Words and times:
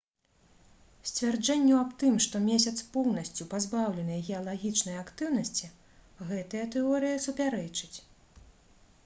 сцвярджэнню 1.09 1.75
аб 1.81 1.91
тым 2.03 2.15
што 2.25 2.41
месяц 2.45 2.73
поўнасцю 2.95 3.47
пазбаўлены 3.53 4.17
геалагічнай 4.31 4.97
актыўнасці 5.03 5.71
гэтая 6.33 6.65
тэорыя 6.79 7.23
супярэчыць 7.29 7.97